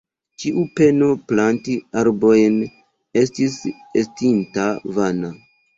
[0.43, 2.59] Ĉiu peno planti arbojn,
[3.25, 3.61] estis
[4.05, 5.37] estinta vana.